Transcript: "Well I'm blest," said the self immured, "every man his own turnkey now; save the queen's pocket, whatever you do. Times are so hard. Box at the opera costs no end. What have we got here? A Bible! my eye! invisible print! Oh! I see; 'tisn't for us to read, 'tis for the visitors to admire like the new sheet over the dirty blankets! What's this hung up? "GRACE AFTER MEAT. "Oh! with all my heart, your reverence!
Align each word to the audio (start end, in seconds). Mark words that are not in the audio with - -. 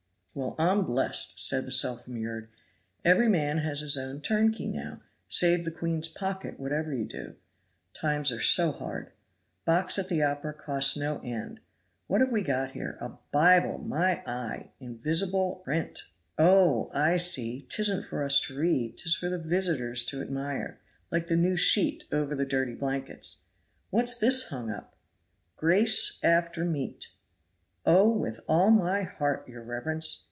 "Well 0.33 0.55
I'm 0.57 0.85
blest," 0.85 1.45
said 1.45 1.65
the 1.65 1.73
self 1.73 2.07
immured, 2.07 2.47
"every 3.03 3.27
man 3.27 3.57
his 3.57 3.97
own 3.97 4.21
turnkey 4.21 4.65
now; 4.65 5.01
save 5.27 5.65
the 5.65 5.71
queen's 5.71 6.07
pocket, 6.07 6.57
whatever 6.57 6.93
you 6.93 7.03
do. 7.03 7.35
Times 7.93 8.31
are 8.31 8.39
so 8.39 8.71
hard. 8.71 9.11
Box 9.65 9.99
at 9.99 10.07
the 10.07 10.23
opera 10.23 10.53
costs 10.53 10.95
no 10.95 11.19
end. 11.21 11.59
What 12.07 12.21
have 12.21 12.31
we 12.31 12.43
got 12.43 12.71
here? 12.71 12.97
A 13.01 13.09
Bible! 13.33 13.77
my 13.79 14.23
eye! 14.25 14.71
invisible 14.79 15.55
print! 15.65 16.03
Oh! 16.37 16.89
I 16.93 17.17
see; 17.17 17.65
'tisn't 17.67 18.03
for 18.05 18.23
us 18.23 18.39
to 18.43 18.57
read, 18.57 18.97
'tis 18.99 19.17
for 19.17 19.27
the 19.27 19.37
visitors 19.37 20.05
to 20.05 20.21
admire 20.21 20.79
like 21.11 21.27
the 21.27 21.35
new 21.35 21.57
sheet 21.57 22.05
over 22.09 22.35
the 22.35 22.45
dirty 22.45 22.73
blankets! 22.73 23.39
What's 23.89 24.17
this 24.17 24.47
hung 24.47 24.71
up? 24.71 24.95
"GRACE 25.57 26.21
AFTER 26.23 26.63
MEAT. 26.63 27.09
"Oh! 27.83 28.11
with 28.11 28.39
all 28.47 28.69
my 28.69 29.01
heart, 29.01 29.47
your 29.49 29.63
reverence! 29.63 30.19